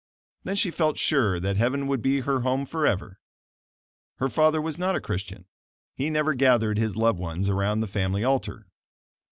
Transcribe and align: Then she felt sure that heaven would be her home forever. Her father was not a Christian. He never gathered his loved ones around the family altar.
Then 0.43 0.55
she 0.55 0.71
felt 0.71 0.97
sure 0.97 1.39
that 1.39 1.57
heaven 1.57 1.85
would 1.85 2.01
be 2.01 2.21
her 2.21 2.39
home 2.39 2.65
forever. 2.65 3.19
Her 4.15 4.29
father 4.29 4.59
was 4.59 4.79
not 4.79 4.95
a 4.95 4.99
Christian. 4.99 5.45
He 5.93 6.09
never 6.09 6.33
gathered 6.33 6.79
his 6.79 6.95
loved 6.95 7.19
ones 7.19 7.49
around 7.49 7.81
the 7.81 7.85
family 7.85 8.23
altar. 8.23 8.65